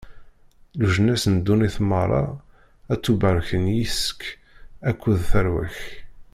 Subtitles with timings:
[0.81, 2.23] Leǧnas n ddunit meṛṛa
[2.91, 4.21] ad ttubarken yis-k
[4.89, 5.77] akked tarwa-k.